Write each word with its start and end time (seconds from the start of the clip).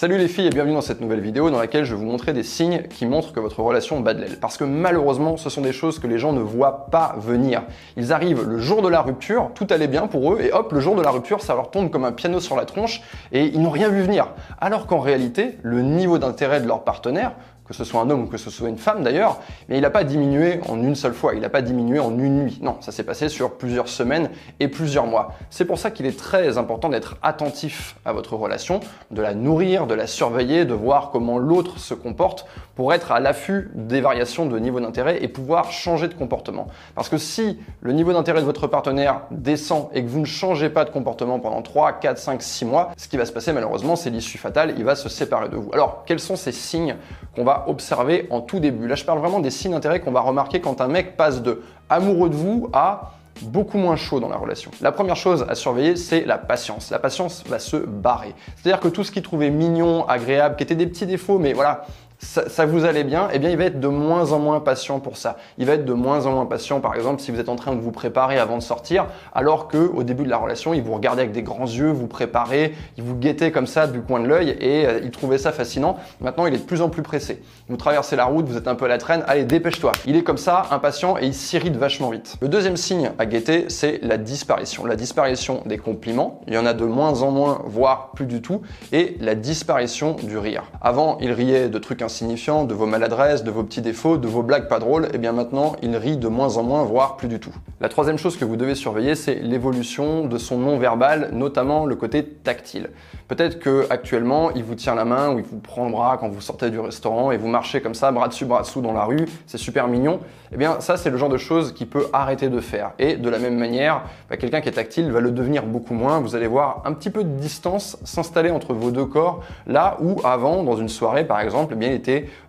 Salut 0.00 0.16
les 0.16 0.28
filles 0.28 0.46
et 0.46 0.50
bienvenue 0.50 0.74
dans 0.74 0.80
cette 0.80 1.00
nouvelle 1.00 1.18
vidéo 1.18 1.50
dans 1.50 1.58
laquelle 1.58 1.82
je 1.82 1.92
vais 1.92 2.00
vous 2.00 2.06
montrer 2.06 2.32
des 2.32 2.44
signes 2.44 2.84
qui 2.88 3.04
montrent 3.04 3.32
que 3.32 3.40
votre 3.40 3.60
relation 3.64 3.98
bat 3.98 4.14
de 4.14 4.20
l'aile. 4.20 4.38
Parce 4.40 4.56
que 4.56 4.62
malheureusement, 4.62 5.36
ce 5.36 5.50
sont 5.50 5.60
des 5.60 5.72
choses 5.72 5.98
que 5.98 6.06
les 6.06 6.20
gens 6.20 6.32
ne 6.32 6.40
voient 6.40 6.86
pas 6.86 7.16
venir. 7.18 7.64
Ils 7.96 8.12
arrivent 8.12 8.44
le 8.44 8.58
jour 8.60 8.80
de 8.80 8.88
la 8.88 9.02
rupture, 9.02 9.50
tout 9.56 9.66
allait 9.70 9.88
bien 9.88 10.06
pour 10.06 10.32
eux, 10.34 10.40
et 10.40 10.52
hop, 10.52 10.70
le 10.70 10.78
jour 10.78 10.94
de 10.94 11.02
la 11.02 11.10
rupture, 11.10 11.42
ça 11.42 11.56
leur 11.56 11.72
tombe 11.72 11.90
comme 11.90 12.04
un 12.04 12.12
piano 12.12 12.38
sur 12.38 12.54
la 12.54 12.64
tronche, 12.64 13.02
et 13.32 13.46
ils 13.46 13.60
n'ont 13.60 13.70
rien 13.70 13.88
vu 13.88 14.02
venir. 14.02 14.28
Alors 14.60 14.86
qu'en 14.86 15.00
réalité, 15.00 15.58
le 15.64 15.82
niveau 15.82 16.18
d'intérêt 16.18 16.60
de 16.60 16.68
leur 16.68 16.84
partenaire, 16.84 17.32
que 17.68 17.74
ce 17.74 17.84
soit 17.84 18.00
un 18.00 18.10
homme 18.10 18.22
ou 18.22 18.26
que 18.26 18.38
ce 18.38 18.50
soit 18.50 18.68
une 18.68 18.78
femme 18.78 19.02
d'ailleurs, 19.02 19.38
mais 19.68 19.76
il 19.76 19.82
n'a 19.82 19.90
pas 19.90 20.04
diminué 20.04 20.60
en 20.68 20.82
une 20.82 20.94
seule 20.94 21.14
fois, 21.14 21.34
il 21.34 21.40
n'a 21.40 21.48
pas 21.48 21.62
diminué 21.62 21.98
en 21.98 22.18
une 22.18 22.44
nuit. 22.44 22.58
Non, 22.62 22.76
ça 22.80 22.92
s'est 22.92 23.04
passé 23.04 23.28
sur 23.28 23.56
plusieurs 23.56 23.88
semaines 23.88 24.30
et 24.58 24.68
plusieurs 24.68 25.06
mois. 25.06 25.34
C'est 25.50 25.64
pour 25.64 25.78
ça 25.78 25.90
qu'il 25.90 26.06
est 26.06 26.18
très 26.18 26.58
important 26.58 26.88
d'être 26.88 27.16
attentif 27.22 27.96
à 28.04 28.12
votre 28.12 28.34
relation, 28.34 28.80
de 29.10 29.20
la 29.20 29.34
nourrir, 29.34 29.86
de 29.86 29.94
la 29.94 30.06
surveiller, 30.06 30.64
de 30.64 30.74
voir 30.74 31.10
comment 31.10 31.38
l'autre 31.38 31.78
se 31.78 31.94
comporte 31.94 32.46
pour 32.74 32.94
être 32.94 33.12
à 33.12 33.20
l'affût 33.20 33.70
des 33.74 34.00
variations 34.00 34.46
de 34.46 34.58
niveau 34.58 34.80
d'intérêt 34.80 35.22
et 35.22 35.28
pouvoir 35.28 35.72
changer 35.72 36.08
de 36.08 36.14
comportement. 36.14 36.68
Parce 36.94 37.08
que 37.08 37.18
si 37.18 37.58
le 37.80 37.92
niveau 37.92 38.12
d'intérêt 38.12 38.40
de 38.40 38.46
votre 38.46 38.66
partenaire 38.66 39.22
descend 39.30 39.88
et 39.92 40.02
que 40.02 40.08
vous 40.08 40.20
ne 40.20 40.24
changez 40.24 40.70
pas 40.70 40.84
de 40.84 40.90
comportement 40.90 41.40
pendant 41.40 41.60
3, 41.60 41.94
4, 41.94 42.18
5, 42.18 42.42
6 42.42 42.64
mois, 42.64 42.92
ce 42.96 43.08
qui 43.08 43.16
va 43.16 43.26
se 43.26 43.32
passer 43.32 43.52
malheureusement, 43.52 43.96
c'est 43.96 44.10
l'issue 44.10 44.38
fatale, 44.38 44.74
il 44.78 44.84
va 44.84 44.94
se 44.94 45.08
séparer 45.08 45.48
de 45.48 45.56
vous. 45.56 45.70
Alors, 45.72 46.04
quels 46.06 46.20
sont 46.20 46.36
ces 46.36 46.52
signes 46.52 46.96
qu'on 47.34 47.44
va 47.44 47.57
observer 47.66 48.26
en 48.30 48.40
tout 48.40 48.60
début. 48.60 48.86
Là, 48.86 48.94
je 48.94 49.04
parle 49.04 49.18
vraiment 49.18 49.40
des 49.40 49.50
signes 49.50 49.72
d'intérêt 49.72 50.00
qu'on 50.00 50.12
va 50.12 50.20
remarquer 50.20 50.60
quand 50.60 50.80
un 50.80 50.88
mec 50.88 51.16
passe 51.16 51.42
de 51.42 51.62
amoureux 51.88 52.30
de 52.30 52.34
vous 52.34 52.68
à 52.72 53.12
beaucoup 53.42 53.78
moins 53.78 53.96
chaud 53.96 54.20
dans 54.20 54.28
la 54.28 54.36
relation. 54.36 54.70
La 54.80 54.92
première 54.92 55.16
chose 55.16 55.46
à 55.48 55.54
surveiller, 55.54 55.96
c'est 55.96 56.24
la 56.24 56.38
patience. 56.38 56.90
La 56.90 56.98
patience 56.98 57.44
va 57.46 57.58
se 57.58 57.76
barrer. 57.76 58.34
C'est-à-dire 58.56 58.80
que 58.80 58.88
tout 58.88 59.04
ce 59.04 59.12
qu'il 59.12 59.22
trouvait 59.22 59.50
mignon, 59.50 60.06
agréable, 60.08 60.56
qui 60.56 60.64
était 60.64 60.74
des 60.74 60.86
petits 60.86 61.06
défauts, 61.06 61.38
mais 61.38 61.52
voilà, 61.52 61.86
ça, 62.18 62.66
vous 62.66 62.84
allait 62.84 63.04
bien, 63.04 63.28
eh 63.32 63.38
bien 63.38 63.50
il 63.50 63.56
va 63.56 63.64
être 63.64 63.78
de 63.78 63.88
moins 63.88 64.32
en 64.32 64.40
moins 64.40 64.60
patient 64.60 64.98
pour 64.98 65.16
ça. 65.16 65.36
Il 65.56 65.66
va 65.66 65.74
être 65.74 65.84
de 65.84 65.92
moins 65.92 66.26
en 66.26 66.32
moins 66.32 66.46
patient, 66.46 66.80
par 66.80 66.94
exemple, 66.96 67.22
si 67.22 67.30
vous 67.30 67.38
êtes 67.38 67.48
en 67.48 67.56
train 67.56 67.74
de 67.74 67.80
vous 67.80 67.92
préparer 67.92 68.38
avant 68.38 68.56
de 68.56 68.62
sortir, 68.62 69.06
alors 69.34 69.68
que 69.68 69.78
au 69.78 70.02
début 70.02 70.24
de 70.24 70.28
la 70.28 70.36
relation, 70.36 70.74
il 70.74 70.82
vous 70.82 70.94
regardait 70.94 71.22
avec 71.22 71.32
des 71.32 71.42
grands 71.42 71.66
yeux, 71.66 71.90
vous 71.90 72.08
préparez, 72.08 72.74
il 72.96 73.04
vous 73.04 73.14
guettait 73.14 73.52
comme 73.52 73.66
ça 73.66 73.86
du 73.86 74.02
coin 74.02 74.20
de 74.20 74.26
l'œil 74.26 74.56
et 74.60 74.86
euh, 74.86 75.00
il 75.02 75.10
trouvait 75.10 75.38
ça 75.38 75.52
fascinant. 75.52 75.96
Maintenant, 76.20 76.46
il 76.46 76.54
est 76.54 76.58
de 76.58 76.64
plus 76.64 76.82
en 76.82 76.88
plus 76.88 77.02
pressé. 77.02 77.40
Vous 77.68 77.76
traversez 77.76 78.16
la 78.16 78.24
route, 78.24 78.48
vous 78.48 78.56
êtes 78.56 78.68
un 78.68 78.74
peu 78.74 78.86
à 78.86 78.88
la 78.88 78.98
traîne, 78.98 79.22
allez, 79.28 79.44
dépêche-toi. 79.44 79.92
Il 80.06 80.16
est 80.16 80.24
comme 80.24 80.38
ça, 80.38 80.66
impatient 80.70 81.16
et 81.18 81.26
il 81.26 81.34
s'irrite 81.34 81.76
vachement 81.76 82.10
vite. 82.10 82.36
Le 82.40 82.48
deuxième 82.48 82.76
signe 82.76 83.12
à 83.18 83.26
guetter, 83.26 83.66
c'est 83.68 84.00
la 84.02 84.16
disparition. 84.16 84.84
La 84.84 84.96
disparition 84.96 85.62
des 85.66 85.78
compliments, 85.78 86.40
il 86.48 86.54
y 86.54 86.58
en 86.58 86.66
a 86.66 86.74
de 86.74 86.84
moins 86.84 87.22
en 87.22 87.30
moins, 87.30 87.62
voire 87.64 88.10
plus 88.12 88.26
du 88.26 88.42
tout, 88.42 88.62
et 88.92 89.16
la 89.20 89.36
disparition 89.36 90.16
du 90.22 90.36
rire. 90.36 90.64
Avant, 90.80 91.18
il 91.20 91.30
riait 91.30 91.68
de 91.68 91.78
trucs 91.78 92.02
insignifiant 92.08 92.64
de 92.64 92.72
vos 92.72 92.86
maladresses, 92.86 93.44
de 93.44 93.50
vos 93.50 93.62
petits 93.62 93.82
défauts, 93.82 94.16
de 94.16 94.26
vos 94.26 94.42
blagues 94.42 94.66
pas 94.66 94.78
drôles, 94.78 95.04
et 95.04 95.10
eh 95.14 95.18
bien 95.18 95.32
maintenant 95.32 95.76
il 95.82 95.94
rit 95.94 96.16
de 96.16 96.26
moins 96.26 96.56
en 96.56 96.62
moins, 96.62 96.82
voire 96.84 97.18
plus 97.18 97.28
du 97.28 97.38
tout. 97.38 97.52
La 97.82 97.90
troisième 97.90 98.16
chose 98.16 98.38
que 98.38 98.46
vous 98.46 98.56
devez 98.56 98.74
surveiller, 98.74 99.14
c'est 99.14 99.34
l'évolution 99.34 100.26
de 100.26 100.38
son 100.38 100.56
non-verbal, 100.56 101.28
notamment 101.32 101.84
le 101.84 101.96
côté 101.96 102.24
tactile. 102.24 102.88
Peut-être 103.28 103.58
que 103.58 103.86
actuellement 103.90 104.50
il 104.52 104.64
vous 104.64 104.74
tient 104.74 104.94
la 104.94 105.04
main 105.04 105.34
ou 105.34 105.38
il 105.38 105.44
vous 105.44 105.58
prend 105.58 105.84
le 105.84 105.92
bras 105.92 106.16
quand 106.16 106.30
vous 106.30 106.40
sortez 106.40 106.70
du 106.70 106.80
restaurant 106.80 107.30
et 107.30 107.36
vous 107.36 107.46
marchez 107.46 107.82
comme 107.82 107.94
ça, 107.94 108.10
bras 108.10 108.28
dessus, 108.28 108.46
bras 108.46 108.62
dessous 108.62 108.80
dans 108.80 108.94
la 108.94 109.04
rue, 109.04 109.26
c'est 109.46 109.58
super 109.58 109.86
mignon. 109.86 110.20
Eh 110.50 110.56
bien 110.56 110.80
ça 110.80 110.96
c'est 110.96 111.10
le 111.10 111.18
genre 111.18 111.28
de 111.28 111.36
choses 111.36 111.74
qu'il 111.74 111.88
peut 111.88 112.06
arrêter 112.14 112.48
de 112.48 112.58
faire. 112.58 112.92
Et 112.98 113.16
de 113.16 113.28
la 113.28 113.38
même 113.38 113.58
manière, 113.58 114.02
bah, 114.30 114.38
quelqu'un 114.38 114.62
qui 114.62 114.70
est 114.70 114.72
tactile 114.72 115.10
va 115.12 115.20
le 115.20 115.30
devenir 115.30 115.66
beaucoup 115.66 115.92
moins. 115.92 116.20
Vous 116.20 116.34
allez 116.36 116.46
voir 116.46 116.82
un 116.86 116.94
petit 116.94 117.10
peu 117.10 117.22
de 117.22 117.28
distance 117.28 117.98
s'installer 118.02 118.50
entre 118.50 118.72
vos 118.72 118.90
deux 118.90 119.04
corps, 119.04 119.42
là 119.66 119.98
où 120.00 120.16
avant, 120.24 120.62
dans 120.62 120.76
une 120.76 120.88
soirée 120.88 121.26
par 121.26 121.40
exemple, 121.40 121.74
eh 121.76 121.76
bien 121.76 121.92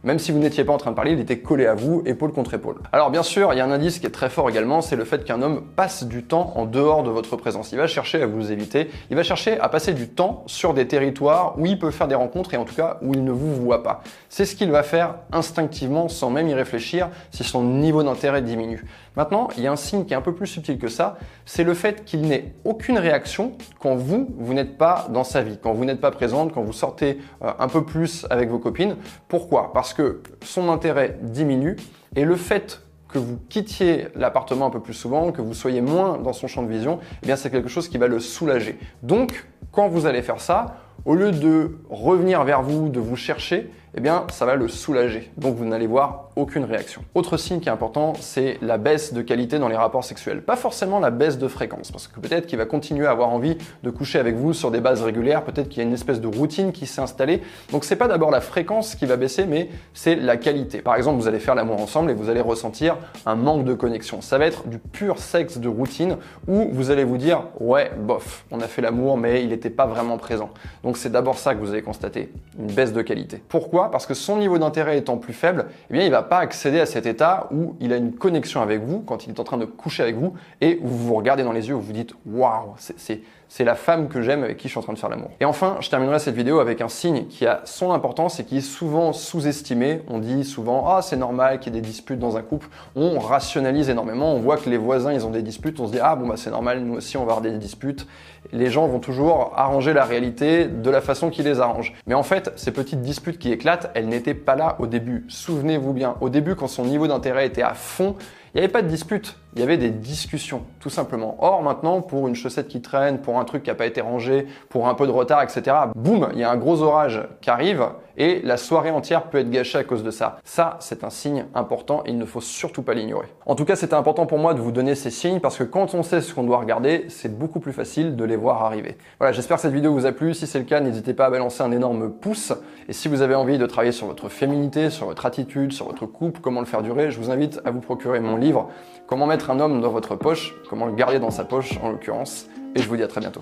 même 0.03 0.19
si 0.19 0.31
vous 0.31 0.39
n'étiez 0.39 0.63
pas 0.63 0.73
en 0.73 0.77
train 0.77 0.91
de 0.91 0.95
parler, 0.95 1.11
il 1.11 1.19
était 1.19 1.39
collé 1.39 1.65
à 1.65 1.75
vous, 1.75 2.03
épaule 2.05 2.31
contre 2.31 2.53
épaule. 2.53 2.77
Alors 2.91 3.11
bien 3.11 3.23
sûr, 3.23 3.53
il 3.53 3.57
y 3.57 3.59
a 3.59 3.65
un 3.65 3.71
indice 3.71 3.99
qui 3.99 4.05
est 4.05 4.11
très 4.11 4.29
fort 4.29 4.49
également, 4.49 4.81
c'est 4.81 4.95
le 4.95 5.05
fait 5.05 5.23
qu'un 5.23 5.41
homme 5.41 5.63
passe 5.75 6.03
du 6.03 6.23
temps 6.23 6.53
en 6.55 6.65
dehors 6.65 7.03
de 7.03 7.09
votre 7.09 7.35
présence. 7.35 7.71
Il 7.71 7.77
va 7.77 7.87
chercher 7.87 8.21
à 8.21 8.27
vous 8.27 8.51
éviter, 8.51 8.89
il 9.09 9.15
va 9.15 9.23
chercher 9.23 9.59
à 9.59 9.69
passer 9.69 9.93
du 9.93 10.07
temps 10.07 10.43
sur 10.47 10.73
des 10.73 10.87
territoires 10.87 11.55
où 11.57 11.65
il 11.65 11.77
peut 11.79 11.91
faire 11.91 12.07
des 12.07 12.15
rencontres 12.15 12.53
et 12.53 12.57
en 12.57 12.65
tout 12.65 12.75
cas 12.75 12.97
où 13.01 13.13
il 13.13 13.23
ne 13.23 13.31
vous 13.31 13.55
voit 13.55 13.83
pas. 13.83 14.01
C'est 14.29 14.45
ce 14.45 14.55
qu'il 14.55 14.71
va 14.71 14.83
faire 14.83 15.15
instinctivement 15.31 16.07
sans 16.07 16.29
même 16.29 16.47
y 16.47 16.53
réfléchir 16.53 17.09
si 17.31 17.43
son 17.43 17.63
niveau 17.63 18.03
d'intérêt 18.03 18.41
diminue. 18.41 18.85
Maintenant, 19.19 19.49
il 19.57 19.63
y 19.63 19.67
a 19.67 19.71
un 19.73 19.75
signe 19.75 20.05
qui 20.05 20.13
est 20.13 20.15
un 20.15 20.21
peu 20.21 20.33
plus 20.33 20.47
subtil 20.47 20.79
que 20.79 20.87
ça, 20.87 21.17
c'est 21.43 21.65
le 21.65 21.73
fait 21.73 22.05
qu'il 22.05 22.21
n'ait 22.21 22.53
aucune 22.63 22.97
réaction 22.97 23.51
quand 23.77 23.95
vous, 23.95 24.29
vous 24.37 24.53
n'êtes 24.53 24.77
pas 24.77 25.09
dans 25.09 25.25
sa 25.25 25.41
vie, 25.41 25.59
quand 25.61 25.73
vous 25.73 25.83
n'êtes 25.83 25.99
pas 25.99 26.11
présente, 26.11 26.53
quand 26.53 26.61
vous 26.61 26.71
sortez 26.71 27.17
euh, 27.41 27.51
un 27.59 27.67
peu 27.67 27.83
plus 27.83 28.25
avec 28.29 28.47
vos 28.47 28.59
copines. 28.59 28.95
Pourquoi? 29.27 29.73
Parce 29.73 29.93
que 29.93 30.21
son 30.41 30.69
intérêt 30.69 31.17
diminue 31.21 31.75
et 32.15 32.23
le 32.23 32.37
fait 32.37 32.81
que 33.09 33.19
vous 33.19 33.37
quittiez 33.49 34.07
l'appartement 34.15 34.67
un 34.67 34.69
peu 34.69 34.79
plus 34.79 34.93
souvent, 34.93 35.33
que 35.33 35.41
vous 35.41 35.53
soyez 35.53 35.81
moins 35.81 36.17
dans 36.17 36.31
son 36.31 36.47
champ 36.47 36.63
de 36.63 36.69
vision, 36.69 36.99
eh 37.27 37.35
c'est 37.35 37.49
quelque 37.49 37.67
chose 37.67 37.89
qui 37.89 37.97
va 37.97 38.07
le 38.07 38.21
soulager. 38.21 38.79
Donc, 39.03 39.47
quand 39.73 39.89
vous 39.89 40.05
allez 40.05 40.21
faire 40.21 40.39
ça, 40.39 40.77
au 41.03 41.15
lieu 41.15 41.33
de 41.33 41.77
revenir 41.89 42.45
vers 42.45 42.61
vous, 42.61 42.87
de 42.87 43.01
vous 43.01 43.17
chercher, 43.17 43.69
eh 43.95 44.01
bien, 44.01 44.25
ça 44.31 44.45
va 44.45 44.55
le 44.55 44.67
soulager. 44.67 45.31
Donc, 45.37 45.55
vous 45.55 45.65
n'allez 45.65 45.87
voir 45.87 46.29
aucune 46.35 46.63
réaction. 46.63 47.01
Autre 47.15 47.37
signe 47.37 47.59
qui 47.59 47.69
est 47.69 47.71
important, 47.71 48.13
c'est 48.19 48.57
la 48.61 48.77
baisse 48.77 49.13
de 49.13 49.21
qualité 49.21 49.57
dans 49.57 49.67
les 49.67 49.75
rapports 49.75 50.03
sexuels. 50.03 50.41
Pas 50.41 50.55
forcément 50.55 50.99
la 50.99 51.09
baisse 51.09 51.37
de 51.37 51.47
fréquence, 51.47 51.91
parce 51.91 52.07
que 52.07 52.19
peut-être 52.19 52.45
qu'il 52.45 52.57
va 52.57 52.65
continuer 52.65 53.07
à 53.07 53.11
avoir 53.11 53.29
envie 53.29 53.57
de 53.83 53.89
coucher 53.89 54.19
avec 54.19 54.35
vous 54.35 54.53
sur 54.53 54.71
des 54.71 54.79
bases 54.79 55.01
régulières, 55.01 55.43
peut-être 55.43 55.69
qu'il 55.69 55.79
y 55.79 55.85
a 55.85 55.87
une 55.87 55.93
espèce 55.93 56.21
de 56.21 56.27
routine 56.27 56.71
qui 56.71 56.85
s'est 56.85 57.01
installée. 57.01 57.41
Donc, 57.71 57.83
c'est 57.83 57.95
pas 57.95 58.07
d'abord 58.07 58.31
la 58.31 58.41
fréquence 58.41 58.95
qui 58.95 59.05
va 59.05 59.17
baisser, 59.17 59.45
mais 59.45 59.69
c'est 59.93 60.15
la 60.15 60.37
qualité. 60.37 60.81
Par 60.81 60.95
exemple, 60.95 61.19
vous 61.19 61.27
allez 61.27 61.39
faire 61.39 61.55
l'amour 61.55 61.81
ensemble 61.81 62.11
et 62.11 62.13
vous 62.13 62.29
allez 62.29 62.41
ressentir 62.41 62.97
un 63.25 63.35
manque 63.35 63.65
de 63.65 63.73
connexion. 63.73 64.21
Ça 64.21 64.37
va 64.37 64.45
être 64.45 64.67
du 64.67 64.77
pur 64.77 65.17
sexe 65.17 65.57
de 65.57 65.67
routine 65.67 66.17
où 66.47 66.69
vous 66.71 66.91
allez 66.91 67.03
vous 67.03 67.17
dire, 67.17 67.43
ouais, 67.59 67.91
bof, 67.97 68.45
on 68.51 68.61
a 68.61 68.67
fait 68.67 68.81
l'amour, 68.81 69.17
mais 69.17 69.43
il 69.43 69.49
n'était 69.49 69.69
pas 69.69 69.87
vraiment 69.87 70.17
présent. 70.17 70.51
Donc, 70.83 70.97
c'est 70.97 71.11
d'abord 71.11 71.37
ça 71.37 71.55
que 71.55 71.59
vous 71.59 71.71
allez 71.71 71.81
constater, 71.81 72.31
une 72.59 72.71
baisse 72.71 72.93
de 72.93 73.01
qualité. 73.01 73.41
Pourquoi 73.49 73.78
Parce 73.87 74.05
que 74.05 74.13
son 74.13 74.37
niveau 74.37 74.57
d'intérêt 74.57 74.97
étant 74.97 75.17
plus 75.17 75.33
faible, 75.33 75.67
eh 75.89 76.05
il 76.05 76.11
va 76.11 76.23
pas 76.23 76.39
accéder 76.39 76.81
à 76.81 76.85
cet 76.85 77.05
état 77.05 77.47
où 77.51 77.75
il 77.79 77.93
a 77.93 77.97
une 77.97 78.13
connexion 78.13 78.61
avec 78.61 78.81
vous 78.81 78.99
quand 78.99 79.25
il 79.25 79.29
est 79.29 79.39
en 79.39 79.45
train 79.45 79.57
de 79.57 79.65
coucher 79.65 80.03
avec 80.03 80.17
vous 80.17 80.33
et 80.59 80.79
vous 80.83 81.07
vous 81.07 81.15
regardez 81.15 81.43
dans 81.43 81.53
les 81.53 81.69
yeux, 81.69 81.75
où 81.75 81.81
vous 81.81 81.93
dites 81.93 82.13
waouh, 82.25 82.73
c'est 82.77 83.21
c'est 83.51 83.63
la 83.63 83.73
femme 83.73 84.09
que 84.09 84.21
j'aime 84.21 84.43
avec 84.43 84.57
qui 84.57 84.67
je 84.67 84.73
suis 84.73 84.77
en 84.79 84.83
train 84.83 84.93
de 84.93 84.99
faire 84.99 85.09
l'amour. 85.09 85.31
Et 85.39 85.45
enfin, 85.45 85.77
je 85.79 85.89
terminerai 85.89 86.19
cette 86.19 86.35
vidéo 86.35 86.59
avec 86.59 86.81
un 86.81 86.87
signe 86.87 87.25
qui 87.25 87.47
a 87.47 87.61
son 87.65 87.91
importance 87.91 88.39
et 88.39 88.45
qui 88.45 88.57
est 88.57 88.61
souvent 88.61 89.11
sous-estimé. 89.11 90.03
On 90.07 90.19
dit 90.19 90.45
souvent 90.45 90.85
ah 90.87 91.01
c'est 91.01 91.17
normal 91.17 91.59
qu'il 91.59 91.73
y 91.73 91.77
ait 91.77 91.81
des 91.81 91.87
disputes 91.87 92.19
dans 92.19 92.37
un 92.37 92.43
couple. 92.43 92.67
On 92.95 93.17
rationalise 93.17 93.89
énormément. 93.89 94.35
On 94.35 94.39
voit 94.39 94.57
que 94.57 94.69
les 94.69 94.77
voisins 94.77 95.11
ils 95.11 95.25
ont 95.25 95.31
des 95.31 95.41
disputes. 95.41 95.79
On 95.79 95.87
se 95.87 95.91
dit 95.91 95.99
ah 95.99 96.15
bon 96.15 96.27
bah 96.27 96.35
c'est 96.37 96.51
normal, 96.51 96.81
nous 96.81 96.97
aussi 96.97 97.17
on 97.17 97.25
va 97.25 97.31
avoir 97.31 97.41
des 97.41 97.51
disputes. 97.57 98.05
Les 98.51 98.69
gens 98.69 98.87
vont 98.87 98.99
toujours 98.99 99.53
arranger 99.55 99.93
la 99.93 100.05
réalité 100.05 100.65
de 100.65 100.89
la 100.89 101.01
façon 101.01 101.29
qui 101.29 101.43
les 101.43 101.59
arrange. 101.59 101.93
Mais 102.07 102.15
en 102.15 102.23
fait, 102.23 102.51
ces 102.55 102.71
petites 102.71 103.01
disputes 103.01 103.37
qui 103.37 103.51
éclatent, 103.51 103.91
elles 103.93 104.07
n'étaient 104.07 104.33
pas 104.33 104.55
là 104.55 104.75
au 104.79 104.87
début. 104.87 105.25
Souvenez-vous 105.27 105.93
bien, 105.93 106.15
au 106.21 106.29
début 106.29 106.55
quand 106.55 106.67
son 106.67 106.85
niveau 106.85 107.07
d'intérêt 107.07 107.45
était 107.45 107.61
à 107.61 107.73
fond, 107.73 108.15
il 108.53 108.57
n'y 108.57 108.63
avait 108.63 108.71
pas 108.71 108.81
de 108.81 108.87
dispute, 108.87 109.37
il 109.55 109.59
y 109.59 109.63
avait 109.63 109.77
des 109.77 109.89
discussions, 109.89 110.63
tout 110.79 110.89
simplement. 110.89 111.35
Or, 111.39 111.61
maintenant, 111.61 112.01
pour 112.01 112.27
une 112.27 112.35
chaussette 112.35 112.67
qui 112.67 112.81
traîne, 112.81 113.19
pour 113.19 113.39
un 113.39 113.45
truc 113.45 113.63
qui 113.63 113.69
n'a 113.69 113.75
pas 113.75 113.85
été 113.85 114.01
rangé, 114.01 114.47
pour 114.69 114.87
un 114.87 114.93
peu 114.93 115.07
de 115.07 115.11
retard, 115.11 115.41
etc., 115.41 115.75
boum, 115.95 116.29
il 116.33 116.39
y 116.39 116.43
a 116.43 116.51
un 116.51 116.57
gros 116.57 116.81
orage 116.81 117.21
qui 117.41 117.49
arrive 117.49 117.83
et 118.19 118.41
la 118.43 118.57
soirée 118.57 118.91
entière 118.91 119.23
peut 119.23 119.39
être 119.39 119.49
gâchée 119.49 119.77
à 119.77 119.83
cause 119.83 120.03
de 120.03 120.11
ça. 120.11 120.39
Ça, 120.43 120.75
c'est 120.81 121.03
un 121.05 121.09
signe 121.09 121.45
important 121.55 122.03
et 122.05 122.09
il 122.09 122.17
ne 122.17 122.25
faut 122.25 122.41
surtout 122.41 122.83
pas 122.83 122.93
l'ignorer. 122.93 123.27
En 123.45 123.55
tout 123.55 123.65
cas, 123.65 123.77
c'était 123.77 123.93
important 123.93 124.25
pour 124.25 124.37
moi 124.37 124.53
de 124.53 124.59
vous 124.59 124.73
donner 124.73 124.93
ces 124.93 125.09
signes 125.09 125.39
parce 125.39 125.57
que 125.57 125.63
quand 125.63 125.93
on 125.93 126.03
sait 126.03 126.19
ce 126.19 126.33
qu'on 126.33 126.43
doit 126.43 126.57
regarder, 126.57 127.05
c'est 127.07 127.39
beaucoup 127.39 127.61
plus 127.61 127.71
facile 127.71 128.17
de 128.17 128.23
les 128.25 128.35
voir 128.35 128.63
arriver. 128.63 128.97
Voilà, 129.19 129.31
j'espère 129.31 129.55
que 129.55 129.61
cette 129.61 129.73
vidéo 129.73 129.93
vous 129.93 130.05
a 130.05 130.11
plu. 130.11 130.33
Si 130.33 130.47
c'est 130.47 130.59
le 130.59 130.65
cas, 130.65 130.81
n'hésitez 130.81 131.13
pas 131.13 131.27
à 131.27 131.29
balancer 131.29 131.63
un 131.63 131.71
énorme 131.71 132.11
pouce. 132.11 132.51
Et 132.89 132.93
si 132.93 133.07
vous 133.07 133.21
avez 133.21 133.35
envie 133.35 133.57
de 133.57 133.65
travailler 133.65 133.93
sur 133.93 134.07
votre 134.07 134.27
féminité, 134.27 134.89
sur 134.89 135.05
votre 135.05 135.25
attitude, 135.25 135.71
sur 135.71 135.85
votre 135.85 136.05
couple, 136.05 136.41
comment 136.41 136.59
le 136.59 136.65
faire 136.65 136.83
durer, 136.83 137.11
je 137.11 137.19
vous 137.19 137.31
invite 137.31 137.61
à 137.63 137.71
vous 137.71 137.79
procurer 137.79 138.19
mon 138.19 138.35
livre 138.39 138.69
Comment 139.07 139.25
mettre 139.25 139.49
un 139.49 139.59
homme 139.59 139.81
dans 139.81 139.89
votre 139.89 140.15
poche, 140.15 140.53
comment 140.69 140.85
le 140.85 140.93
garder 140.93 141.19
dans 141.19 141.31
sa 141.31 141.43
poche 141.43 141.79
en 141.81 141.89
l'occurrence. 141.89 142.45
Et 142.75 142.81
je 142.81 142.87
vous 142.87 142.95
dis 142.95 143.03
à 143.03 143.07
très 143.07 143.21
bientôt. 143.21 143.41